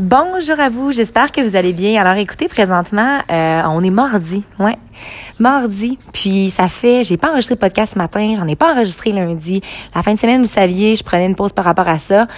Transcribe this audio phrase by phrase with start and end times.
[0.00, 2.00] Bonjour à vous, j'espère que vous allez bien.
[2.00, 4.76] Alors écoutez, présentement, euh, on est mardi, ouais,
[5.40, 5.98] mardi.
[6.12, 9.60] Puis ça fait, j'ai pas enregistré de podcast ce matin, j'en ai pas enregistré lundi.
[9.96, 12.28] La fin de semaine, vous saviez, je prenais une pause par rapport à ça.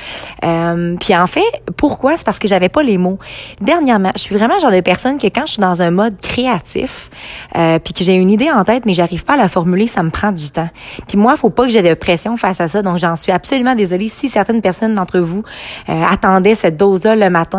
[0.43, 1.45] Euh, puis en fait,
[1.77, 2.17] pourquoi?
[2.17, 3.19] C'est parce que j'avais pas les mots.
[3.61, 6.19] Dernièrement, je suis vraiment le genre de personne que quand je suis dans un mode
[6.19, 7.11] créatif,
[7.57, 10.03] euh, puis que j'ai une idée en tête, mais j'arrive pas à la formuler, ça
[10.03, 10.71] me prend du temps.
[11.09, 13.75] Puis moi, faut pas que j'ai de pression face à ça, donc j'en suis absolument
[13.75, 15.43] désolée si certaines personnes d'entre vous
[15.91, 17.50] euh, attendaient cette dose-là le matin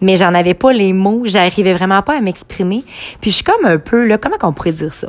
[0.00, 2.84] mais j'en avais pas les mots, j'arrivais vraiment pas à m'exprimer.
[3.20, 5.08] Puis je suis comme un peu là, comment qu'on pourrait dire ça?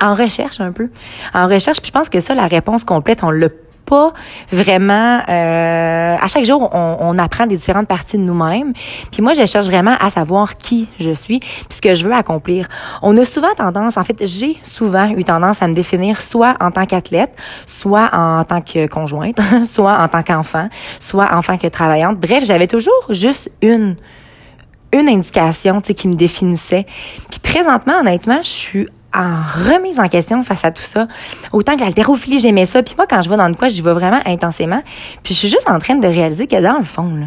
[0.00, 0.88] En recherche un peu.
[1.34, 3.48] En recherche, puis je pense que ça la réponse complète, on l'a
[3.84, 4.12] pas
[4.50, 5.22] vraiment.
[5.28, 8.72] Euh, à chaque jour, on, on, apprend des différentes parties de nous-mêmes.
[9.10, 12.14] Puis moi, je cherche vraiment à savoir qui je suis, puis ce que je veux
[12.14, 12.68] accomplir.
[13.02, 16.70] On a souvent tendance, en fait, j'ai souvent eu tendance à me définir soit en
[16.70, 21.66] tant qu'athlète, soit en tant que conjointe, soit en tant qu'enfant, soit en tant que
[21.66, 22.18] travaillante.
[22.18, 23.96] Bref, j'avais toujours juste une
[24.92, 26.84] une indication qui me définissait.
[27.30, 31.08] Puis présentement, honnêtement, je suis en remise en question face à tout ça.
[31.52, 32.82] Autant que l'haltérophilie, j'aimais ça.
[32.82, 34.82] Puis moi, quand je vais dans le quoi, j'y vais vraiment intensément.
[35.22, 37.26] Puis je suis juste en train de réaliser que dans le fond, là,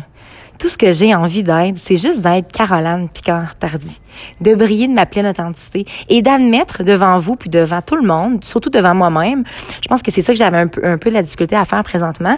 [0.60, 4.00] tout ce que j'ai envie d'être, c'est juste d'être Caroline Picard-Tardy,
[4.40, 8.44] de briller de ma pleine authenticité et d'admettre devant vous puis devant tout le monde,
[8.44, 9.44] surtout devant moi-même.
[9.82, 11.66] Je pense que c'est ça que j'avais un peu, un peu de la difficulté à
[11.66, 12.38] faire présentement.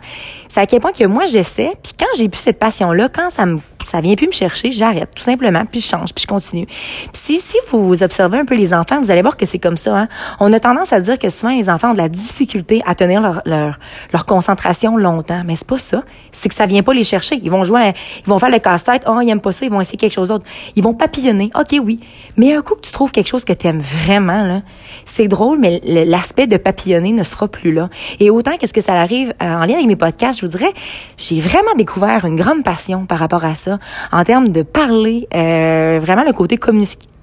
[0.49, 3.45] C'est à quel point que moi j'essaie, puis quand j'ai plus cette passion-là, quand ça
[3.45, 6.67] me ça vient plus me chercher, j'arrête tout simplement, puis je change, puis je continue.
[7.13, 9.97] si si vous observez un peu les enfants, vous allez voir que c'est comme ça.
[9.97, 10.07] Hein?
[10.39, 13.21] On a tendance à dire que souvent les enfants ont de la difficulté à tenir
[13.21, 13.79] leur leur,
[14.11, 16.03] leur concentration longtemps, mais c'est pas ça.
[16.31, 17.39] C'est que ça vient pas les chercher.
[17.41, 17.93] Ils vont jouer,
[18.25, 19.03] ils vont faire le casse-tête.
[19.07, 20.45] Oh, ils aiment pas ça, ils vont essayer quelque chose d'autre.
[20.75, 21.51] Ils vont papillonner.
[21.55, 21.99] Ok, oui.
[22.37, 24.61] Mais un coup que tu trouves quelque chose que tu aimes vraiment là,
[25.05, 27.89] c'est drôle, mais l'aspect de papillonner ne sera plus là.
[28.19, 30.73] Et autant qu'est-ce que ça arrive euh, en lien avec mes podcasts, je vous dirais,
[31.17, 33.74] j'ai vraiment découvert une grande passion par rapport à ça
[34.11, 36.57] en termes de parler, euh, vraiment le côté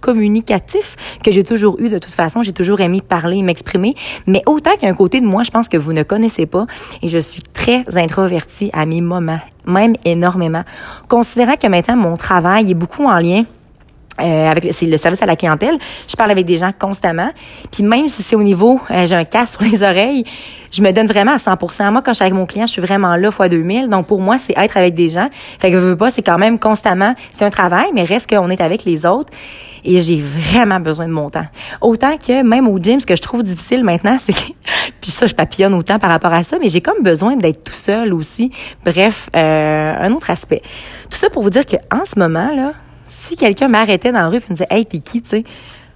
[0.00, 2.42] communicatif que j'ai toujours eu de toute façon.
[2.42, 3.94] J'ai toujours aimé parler, m'exprimer.
[4.26, 6.46] Mais autant qu'il y a un côté de moi, je pense que vous ne connaissez
[6.46, 6.66] pas.
[7.02, 10.64] Et je suis très introvertie à mes moments, même énormément.
[11.08, 13.44] Considérant que maintenant mon travail est beaucoup en lien
[14.20, 17.30] euh, avec c'est le service à la clientèle, je parle avec des gens constamment.
[17.70, 20.24] Puis même si c'est au niveau, euh, j'ai un casque sur les oreilles,
[20.70, 21.90] je me donne vraiment à 100%.
[21.90, 23.88] Moi, quand je suis avec mon client, je suis vraiment là fois 2000.
[23.88, 25.28] Donc pour moi, c'est être avec des gens.
[25.58, 28.50] Fait que je veux pas, c'est quand même constamment, c'est un travail, mais reste qu'on
[28.50, 29.30] est avec les autres.
[29.84, 31.46] Et j'ai vraiment besoin de mon temps.
[31.80, 34.34] Autant que même au gym, ce que je trouve difficile maintenant, c'est
[35.00, 37.72] puis ça, je papillonne autant par rapport à ça, mais j'ai comme besoin d'être tout
[37.72, 38.52] seul aussi.
[38.84, 40.62] Bref, euh, un autre aspect.
[41.10, 42.72] Tout ça pour vous dire que en ce moment là
[43.12, 45.44] si quelqu'un m'arrêtait dans la rue et me disait Hey, t'es qui, tu sais?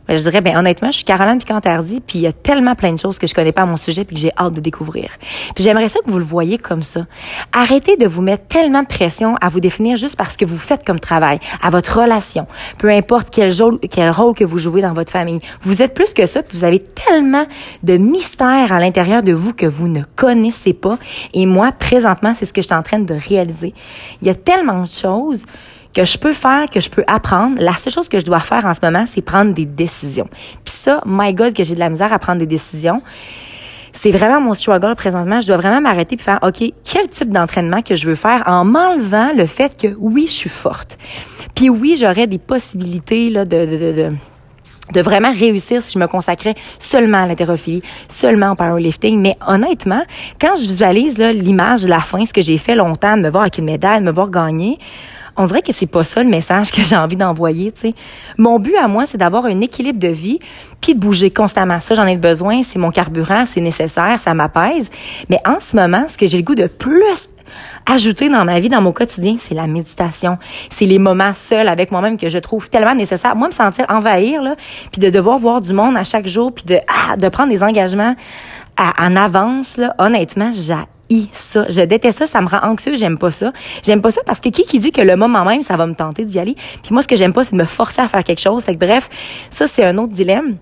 [0.07, 2.93] Ben, je dirais, ben honnêtement, je suis Caroline Picantardi, puis il y a tellement plein
[2.93, 5.11] de choses que je connais pas à mon sujet puis que j'ai hâte de découvrir.
[5.55, 7.07] Puis j'aimerais ça que vous le voyez comme ça.
[7.53, 10.87] Arrêtez de vous mettre tellement de pression à vous définir juste parce que vous faites
[10.87, 12.47] comme travail, à votre relation,
[12.79, 13.53] peu importe quel
[13.91, 15.41] quel rôle que vous jouez dans votre famille.
[15.63, 17.47] Vous êtes plus que ça, puis vous avez tellement
[17.83, 20.99] de mystères à l'intérieur de vous que vous ne connaissez pas.
[21.35, 23.75] Et moi, présentement, c'est ce que je suis en train de réaliser.
[24.23, 25.47] Il y a tellement de choses
[25.97, 27.57] que je peux faire, que je peux apprendre.
[27.59, 30.29] La seule chose que je dois faire en ce moment, c'est prendre des décisions.
[30.63, 33.01] Puis ça, my God, que j'ai de la misère à prendre des décisions.
[33.95, 35.41] C'est vraiment mon struggle présentement.
[35.41, 38.67] Je dois vraiment m'arrêter et faire, OK, quel type d'entraînement que je veux faire en
[38.67, 40.99] m'enlevant le fait que oui, je suis forte.
[41.55, 44.13] Puis oui, j'aurais des possibilités là, de, de, de,
[44.93, 49.19] de vraiment réussir si je me consacrais seulement à l'hétérophilie, seulement au powerlifting.
[49.19, 50.03] Mais honnêtement,
[50.39, 53.45] quand je visualise l'image de la fin, ce que j'ai fait longtemps, de me voir
[53.45, 54.79] avec une médaille, de me voir gagner,
[55.37, 57.95] on dirait que c'est pas ça le message que j'ai envie d'envoyer, tu sais.
[58.39, 60.39] Mon but à moi, c'est d'avoir un équilibre de vie
[60.81, 61.81] puis de bouger constamment.
[61.81, 64.91] Ça, j'en ai besoin, c'est mon carburant, c'est nécessaire, ça m'apaise.
[65.29, 67.03] Mais en ce moment, ce que j'ai le goût de plus
[67.87, 70.39] ajouter dans ma vie, dans mon quotidien, c'est la méditation.
[70.71, 73.37] C'est les moments seuls avec moi-même que je trouve tellement nécessaire.
[73.37, 74.57] Moi, me sentir envahir, là,
[74.91, 77.63] puis de devoir voir du monde à chaque jour, puis de, ah, de prendre des
[77.63, 78.15] engagements
[78.79, 80.75] en avance, là, honnêtement, j'ai
[81.33, 81.67] ça.
[81.69, 83.53] Je déteste ça, ça me rend anxieux, j'aime pas ça.
[83.83, 85.95] J'aime pas ça parce que qui qui dit que le moment même, ça va me
[85.95, 86.55] tenter d'y aller?
[86.55, 88.65] Puis moi, ce que j'aime pas, c'est de me forcer à faire quelque chose.
[88.65, 89.09] Fait que bref,
[89.51, 90.57] ça, c'est un autre dilemme.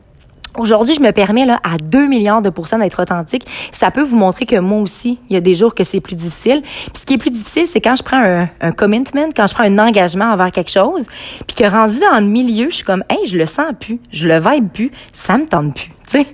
[0.57, 3.45] Aujourd'hui, je me permets là à 2 milliards de pourcents d'être authentique.
[3.73, 6.15] Ça peut vous montrer que moi aussi, il y a des jours que c'est plus
[6.15, 6.63] difficile.
[6.63, 9.65] Puis ce qui est plus difficile, c'est quand je prends un, commitment, quand je prends
[9.65, 11.07] un engagement envers quelque chose,
[11.49, 14.29] puis que rendu dans le milieu, je suis comme, hey, je le sens plus, je
[14.29, 16.27] le vibe plus, ça me tente plus tu sais,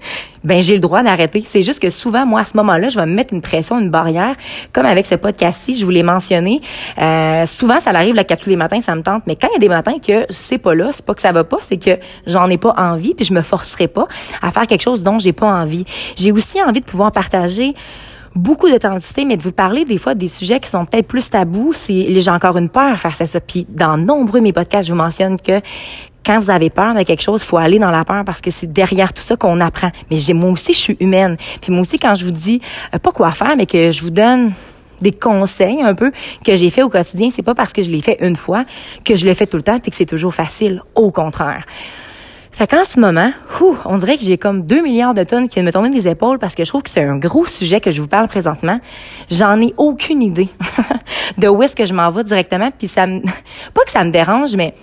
[0.44, 1.42] ben j'ai le droit d'arrêter.
[1.46, 3.90] C'est juste que souvent, moi, à ce moment-là, je vais me mettre une pression, une
[3.90, 4.34] barrière,
[4.72, 6.60] comme avec ce podcast-ci, je vous l'ai mentionné.
[6.98, 9.24] Euh, souvent, ça arrive là, qu'à tous les matins, ça me tente.
[9.26, 11.32] Mais quand il y a des matins que c'est pas là, c'est pas que ça
[11.32, 14.06] va pas, c'est que j'en ai pas envie, puis je me forcerai pas
[14.42, 15.84] à faire quelque chose dont j'ai pas envie.
[16.16, 17.74] J'ai aussi envie de pouvoir partager
[18.34, 21.72] beaucoup d'authenticité, mais de vous parler des fois des sujets qui sont peut-être plus tabous.
[21.74, 23.40] C'est j'ai encore une peur face à ça.
[23.40, 25.60] Puis dans nombreux mes podcasts, je vous mentionne que
[26.24, 28.72] quand vous avez peur de quelque chose, faut aller dans la peur parce que c'est
[28.72, 29.90] derrière tout ça qu'on apprend.
[30.10, 31.36] Mais j'ai moi aussi, je suis humaine.
[31.60, 32.60] Puis moi aussi, quand je vous dis
[32.94, 34.52] euh, pas quoi faire, mais que je vous donne
[35.00, 36.12] des conseils un peu
[36.44, 38.64] que j'ai fait au quotidien, c'est pas parce que je l'ai fait une fois
[39.04, 40.82] que je l'ai fait tout le temps puis que c'est toujours facile.
[40.94, 41.64] Au contraire.
[42.52, 43.32] Fait qu'en ce moment,
[43.86, 46.54] on dirait que j'ai comme 2 milliards de tonnes qui me tomber des épaules parce
[46.54, 48.78] que je trouve que c'est un gros sujet que je vous parle présentement.
[49.30, 50.48] J'en ai aucune idée
[51.38, 52.70] de où est-ce que je m'en vais directement.
[52.76, 53.20] Puis ça me...
[53.74, 54.74] Pas que ça me dérange, mais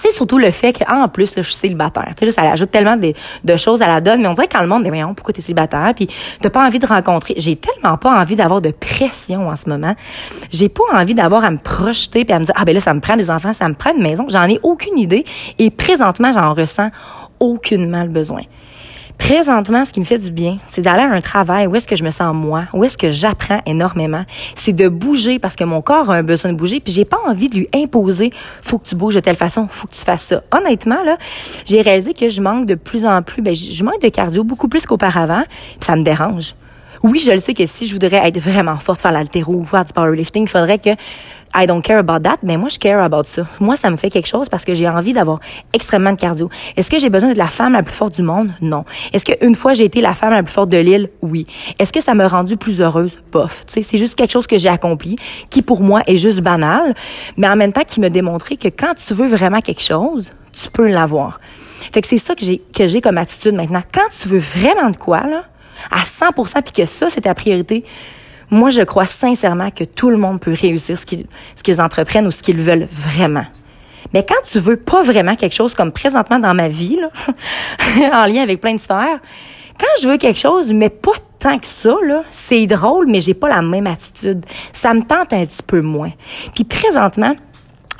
[0.00, 2.12] c'est surtout le fait qu'en plus, là, je suis célibataire.
[2.16, 4.22] Tu sais, ça ajoute tellement de, choses à la donne.
[4.22, 5.92] Mais on dirait quand le monde dit, voyons, pourquoi t'es célibataire?
[5.94, 6.08] Puis
[6.40, 7.34] t'as pas envie de rencontrer.
[7.36, 9.94] J'ai tellement pas envie d'avoir de pression en ce moment.
[10.50, 12.94] J'ai pas envie d'avoir à me projeter puis à me dire, ah ben là, ça
[12.94, 14.26] me prend des enfants, ça me prend une maison.
[14.28, 15.24] J'en ai aucune idée.
[15.58, 16.90] Et présentement, j'en ressens
[17.40, 18.42] aucunement le besoin.
[19.18, 21.96] Présentement, ce qui me fait du bien, c'est d'aller à un travail où est-ce que
[21.96, 24.24] je me sens moi, où est-ce que j'apprends énormément.
[24.56, 27.18] C'est de bouger parce que mon corps a un besoin de bouger, puis j'ai pas
[27.26, 28.30] envie de lui imposer.
[28.62, 30.42] Faut que tu bouges de telle façon, faut que tu fasses ça.
[30.50, 31.18] Honnêtement là,
[31.66, 33.42] j'ai réalisé que je manque de plus en plus.
[33.42, 35.42] Ben, je manque de cardio beaucoup plus qu'auparavant.
[35.80, 36.54] Ça me dérange.
[37.02, 39.84] Oui, je le sais que si je voudrais être vraiment forte, faire l'altéro ou faire
[39.84, 40.90] du powerlifting, il faudrait que
[41.54, 43.46] I don't care about that, mais moi, je care about ça.
[43.60, 45.40] Moi, ça me fait quelque chose parce que j'ai envie d'avoir
[45.72, 46.50] extrêmement de cardio.
[46.76, 48.50] Est-ce que j'ai besoin d'être la femme la plus forte du monde?
[48.60, 48.84] Non.
[49.12, 51.10] Est-ce qu'une fois j'ai été la femme la plus forte de l'île?
[51.22, 51.46] Oui.
[51.78, 53.18] Est-ce que ça m'a rendu plus heureuse?
[53.32, 53.64] Bof.
[53.68, 55.16] c'est juste quelque chose que j'ai accompli,
[55.50, 56.94] qui pour moi est juste banal,
[57.36, 60.70] mais en même temps qui me démontrait que quand tu veux vraiment quelque chose, tu
[60.70, 61.40] peux l'avoir.
[61.92, 63.82] Fait que c'est ça que j'ai, que j'ai comme attitude maintenant.
[63.92, 65.44] Quand tu veux vraiment de quoi, là,
[65.90, 67.84] à 100%, puis que ça, c'est ta priorité,
[68.50, 72.26] moi, je crois sincèrement que tout le monde peut réussir ce qu'ils, ce qu'ils entreprennent
[72.26, 73.44] ou ce qu'ils veulent vraiment.
[74.14, 77.10] Mais quand tu veux pas vraiment quelque chose comme présentement dans ma vie, là,
[78.24, 79.20] en lien avec plein de sphères,
[79.78, 83.34] quand je veux quelque chose, mais pas tant que ça, là, c'est drôle, mais j'ai
[83.34, 84.44] pas la même attitude.
[84.72, 86.10] Ça me tente un petit peu moins.
[86.54, 87.36] Puis présentement,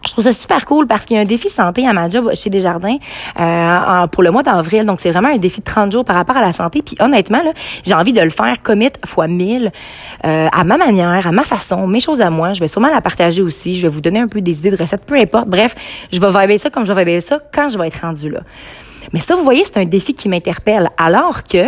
[0.04, 2.30] je trouve ça super cool parce qu'il y a un défi santé à ma job
[2.34, 2.98] chez Desjardins
[3.38, 4.86] euh, pour le mois d'avril.
[4.86, 6.82] Donc, c'est vraiment un défi de 30 jours par rapport à la santé.
[6.82, 7.52] Puis honnêtement, là,
[7.84, 9.72] j'ai envie de le faire commit fois 1000
[10.24, 12.52] euh, à ma manière, à ma façon, mes choses à moi.
[12.52, 13.76] Je vais sûrement la partager aussi.
[13.76, 15.48] Je vais vous donner un peu des idées de recettes, peu importe.
[15.48, 15.74] Bref,
[16.12, 18.40] je vais vibrer ça comme je vais vibrer ça quand je vais être rendu là.
[19.12, 20.90] Mais ça, vous voyez, c'est un défi qui m'interpelle.
[20.96, 21.64] Alors que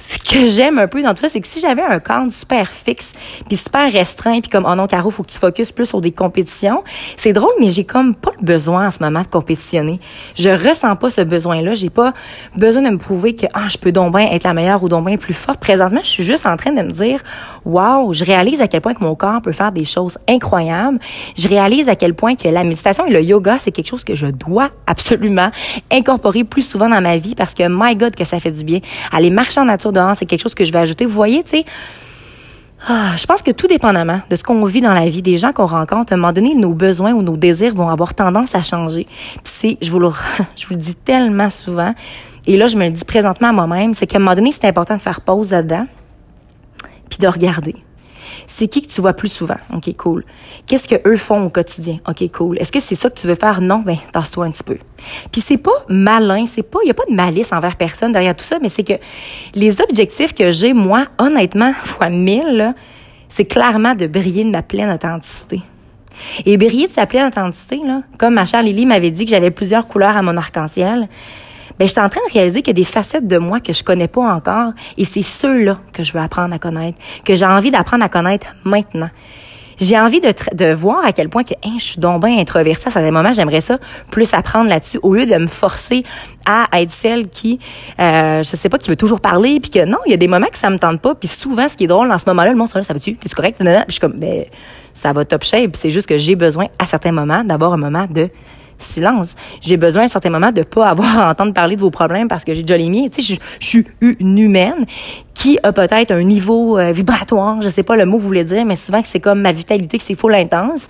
[0.00, 2.70] ce que j'aime un peu dans tout ça, c'est que si j'avais un cadre super
[2.70, 3.12] fixe,
[3.46, 6.10] puis super restreint, puis comme oh non Caro, faut que tu focuses plus sur des
[6.10, 6.82] compétitions,
[7.18, 10.00] c'est drôle, mais j'ai comme pas le besoin en ce moment de compétitionner.
[10.36, 11.74] Je ressens pas ce besoin-là.
[11.74, 12.14] J'ai pas
[12.56, 15.06] besoin de me prouver que ah je peux donc bien être la meilleure ou donc
[15.06, 15.60] bien plus forte.
[15.60, 17.20] Présentement, je suis juste en train de me dire
[17.66, 20.98] waouh, je réalise à quel point que mon corps peut faire des choses incroyables.
[21.36, 24.14] Je réalise à quel point que la méditation et le yoga, c'est quelque chose que
[24.14, 25.50] je dois absolument
[25.92, 28.80] incorporer plus souvent dans ma vie parce que my God que ça fait du bien.
[29.12, 31.06] Aller marcher en nature c'est quelque chose que je vais ajouter.
[31.06, 31.64] Vous voyez, tu sais,
[32.88, 35.52] ah, je pense que tout dépendamment de ce qu'on vit dans la vie, des gens
[35.52, 38.62] qu'on rencontre, à un moment donné, nos besoins ou nos désirs vont avoir tendance à
[38.62, 39.04] changer.
[39.04, 40.10] Puis c'est, je vous le,
[40.56, 41.94] je vous le dis tellement souvent,
[42.46, 44.66] et là, je me le dis présentement à moi-même, c'est qu'à un moment donné, c'est
[44.66, 45.86] important de faire pause là-dedans,
[47.10, 47.76] puis de regarder.
[48.52, 49.58] C'est qui que tu vois plus souvent?
[49.72, 50.24] OK, cool.
[50.66, 51.98] Qu'est-ce que eux font au quotidien?
[52.08, 52.58] OK, cool.
[52.58, 53.60] Est-ce que c'est ça que tu veux faire?
[53.60, 54.76] Non, ben, tasse-toi un petit peu.
[55.30, 58.44] Puis c'est pas malin, c'est pas, il a pas de malice envers personne derrière tout
[58.44, 58.94] ça, mais c'est que
[59.54, 62.74] les objectifs que j'ai, moi, honnêtement, fois mille,
[63.28, 65.60] c'est clairement de briller de ma pleine authenticité.
[66.44, 69.52] Et briller de sa pleine authenticité, là, comme ma chère Lily m'avait dit que j'avais
[69.52, 71.08] plusieurs couleurs à mon arc-en-ciel,
[71.80, 73.72] ben, je suis en train de réaliser qu'il y a des facettes de moi que
[73.72, 77.46] je connais pas encore et c'est ceux-là que je veux apprendre à connaître, que j'ai
[77.46, 79.08] envie d'apprendre à connaître maintenant.
[79.80, 82.88] J'ai envie de, de voir à quel point que hein, je suis donc bien introvertie.
[82.88, 83.78] À certains moments, j'aimerais ça
[84.10, 86.04] plus apprendre là-dessus au lieu de me forcer
[86.44, 87.58] à être celle qui,
[87.98, 90.28] euh, je sais pas, qui veut toujours parler, puis que non, il y a des
[90.28, 91.14] moments que ça me tente pas.
[91.14, 93.56] Puis souvent, ce qui est drôle dans ce moment-là, le monde ça va-tu, es-tu correct?
[93.58, 94.44] Puis je suis comme, ben,
[94.92, 95.76] ça va top shape.
[95.76, 98.28] C'est juste que j'ai besoin à certains moments d'avoir un moment de
[98.82, 99.34] silence.
[99.60, 102.44] J'ai besoin à certains moments de pas avoir à entendre parler de vos problèmes parce
[102.44, 103.08] que j'ai déjà les miens.
[103.08, 104.86] Tu sais, je, suis une humaine
[105.34, 108.44] qui a peut-être un niveau euh, vibratoire, je sais pas le mot que vous voulez
[108.44, 110.86] dire, mais souvent que c'est comme ma vitalité, que c'est full intense.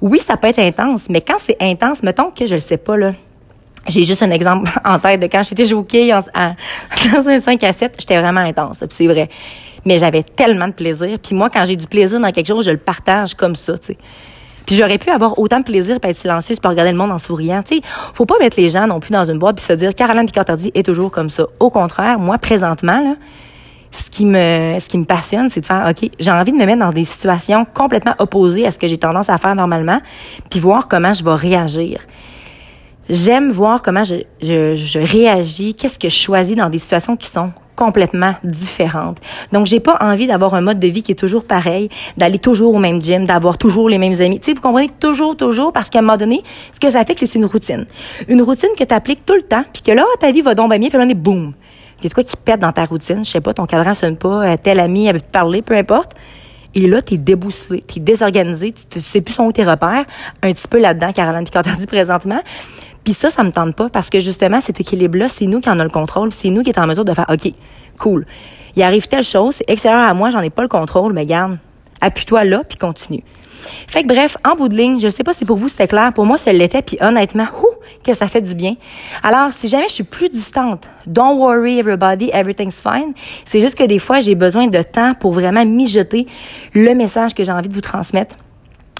[0.00, 2.96] Oui, ça peut être intense, mais quand c'est intense, mettons que je le sais pas,
[2.96, 3.12] là,
[3.88, 6.20] j'ai juste un exemple en tête de quand j'étais jouée en,
[7.12, 9.28] dans un 5 à 7, j'étais vraiment intense, c'est vrai.
[9.84, 11.18] Mais j'avais tellement de plaisir.
[11.20, 13.86] Puis moi, quand j'ai du plaisir dans quelque chose, je le partage comme ça, tu
[13.86, 13.98] sais.
[14.66, 17.18] Puis j'aurais pu avoir autant de plaisir pour être silencieuse pour regarder le monde en
[17.18, 17.62] souriant.
[17.62, 17.82] Tu sais,
[18.14, 20.70] faut pas mettre les gens non plus dans une boîte puis se dire Caroline Picartardi
[20.74, 21.46] est toujours comme ça.
[21.60, 23.14] Au contraire, moi présentement là,
[23.90, 26.64] ce qui me ce qui me passionne, c'est de faire OK, j'ai envie de me
[26.64, 30.00] mettre dans des situations complètement opposées à ce que j'ai tendance à faire normalement,
[30.50, 32.00] puis voir comment je vais réagir.
[33.10, 37.28] J'aime voir comment je, je, je réagis, qu'est-ce que je choisis dans des situations qui
[37.28, 39.18] sont complètement différentes.
[39.52, 42.74] Donc, j'ai pas envie d'avoir un mode de vie qui est toujours pareil, d'aller toujours
[42.74, 44.40] au même gym, d'avoir toujours les mêmes amis.
[44.40, 47.16] Tu sais, vous comprenez toujours, toujours, parce qu'à un moment donné, ce que ça fait,
[47.18, 47.86] c'est une routine.
[48.28, 50.70] Une routine que tu appliques tout le temps, puis que là, ta vie va donc
[50.70, 51.52] bien, puis là, on est boum.
[51.98, 53.24] Il y a de quoi qui pète dans ta routine.
[53.24, 56.14] Je sais pas, ton cadran sonne pas, euh, tel ami avait te parler, peu importe.
[56.74, 60.04] Et là, t'es débousselé, t'es désorganisé, tu sais plus son où tes repères.
[60.42, 62.40] Un petit peu là-dedans, Caroline, quand dit présentement.
[63.04, 65.78] Puis ça, ça me tente pas parce que justement, cet équilibre-là, c'est nous qui en
[65.78, 66.32] a le contrôle.
[66.32, 67.52] C'est nous qui est en mesure de faire, OK,
[67.98, 68.26] cool.
[68.76, 71.58] Il arrive telle chose, c'est extérieur à moi, j'en ai pas le contrôle, mais garde,
[72.00, 73.22] appuie-toi là, puis continue.
[73.86, 76.12] Fait que bref, en bout de ligne, je sais pas si pour vous c'était clair,
[76.12, 78.74] pour moi ça l'était, puis honnêtement, ouh, que ça fait du bien.
[79.22, 83.12] Alors, si jamais je suis plus distante, don't worry everybody, everything's fine.
[83.44, 86.26] C'est juste que des fois, j'ai besoin de temps pour vraiment mijoter
[86.74, 88.36] le message que j'ai envie de vous transmettre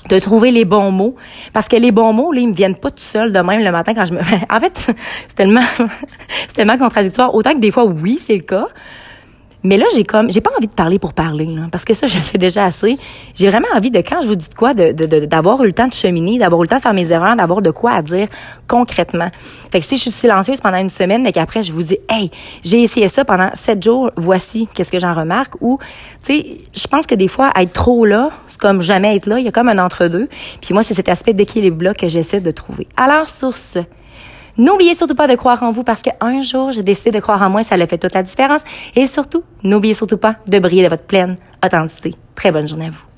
[0.09, 1.17] de trouver les bons mots.
[1.53, 3.71] Parce que les bons mots là ils me viennent pas tout seuls de même le
[3.71, 4.77] matin quand je me en fait
[5.29, 5.61] c'est tellement
[6.49, 7.35] c'est tellement contradictoire.
[7.35, 8.69] Autant que des fois oui c'est le cas
[9.65, 12.07] mais là, j'ai comme, j'ai pas envie de parler pour parler, là, parce que ça,
[12.09, 12.99] je le fais déjà assez.
[13.35, 14.93] J'ai vraiment envie de, quand je vous dis de quoi, de,
[15.27, 17.63] d'avoir eu le temps de cheminer, d'avoir eu le temps de faire mes erreurs, d'avoir
[17.63, 18.29] de quoi à dire
[18.69, 19.31] concrètement.
[19.71, 22.31] Fait que si je suis silencieuse pendant une semaine, mais qu'après, je vous dis, hey,
[22.65, 25.55] j'ai essayé ça pendant sept jours, voici qu'est-ce que j'en remarque.
[25.61, 25.79] Ou,
[26.25, 29.39] tu sais, je pense que des fois, être trop là, c'est comme jamais être là.
[29.39, 30.29] Il y a comme un entre-deux.
[30.61, 32.89] Puis moi, c'est cet aspect d'équilibre-là que j'essaie de trouver.
[32.97, 33.81] Alors, sur ce,
[34.59, 37.51] N'oubliez surtout pas de croire en vous parce qu'un jour, j'ai décidé de croire en
[37.51, 38.63] moi, ça a fait toute la différence.
[38.95, 42.15] Et surtout, n'oubliez surtout pas de briller de votre pleine authenticité.
[42.35, 43.12] Très bonne journée à vous.